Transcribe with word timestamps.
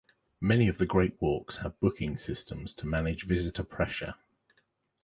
Many 0.41 0.67
of 0.67 0.79
the 0.79 0.87
Great 0.87 1.21
Walks 1.21 1.57
have 1.57 1.79
booking 1.79 2.17
systems 2.17 2.73
to 2.73 2.87
manage 2.87 3.23
visitor 3.23 3.61
pressure. 3.63 4.15